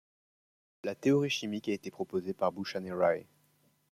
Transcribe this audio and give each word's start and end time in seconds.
La 0.83 0.95
théorie 0.95 1.29
chimique 1.29 1.69
a 1.69 1.73
été 1.73 1.91
proposée 1.91 2.33
par 2.33 2.51
Buchan 2.51 2.83
et 2.85 2.91
Rae. 2.91 3.27